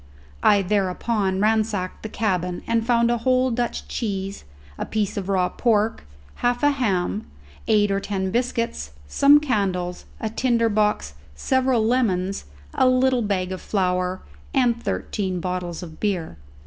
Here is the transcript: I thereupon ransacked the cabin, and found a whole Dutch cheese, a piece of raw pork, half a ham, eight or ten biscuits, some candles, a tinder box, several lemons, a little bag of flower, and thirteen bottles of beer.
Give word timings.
I 0.41 0.63
thereupon 0.63 1.39
ransacked 1.41 2.01
the 2.01 2.09
cabin, 2.09 2.63
and 2.65 2.83
found 2.83 3.11
a 3.11 3.19
whole 3.19 3.51
Dutch 3.51 3.87
cheese, 3.87 4.45
a 4.79 4.83
piece 4.83 5.15
of 5.15 5.29
raw 5.29 5.47
pork, 5.49 6.07
half 6.37 6.63
a 6.63 6.71
ham, 6.71 7.27
eight 7.67 7.91
or 7.91 7.99
ten 7.99 8.31
biscuits, 8.31 8.93
some 9.07 9.39
candles, 9.39 10.05
a 10.19 10.31
tinder 10.31 10.69
box, 10.69 11.13
several 11.35 11.85
lemons, 11.85 12.45
a 12.73 12.89
little 12.89 13.21
bag 13.21 13.51
of 13.51 13.61
flower, 13.61 14.23
and 14.55 14.81
thirteen 14.81 15.39
bottles 15.39 15.83
of 15.83 15.99
beer. 15.99 16.35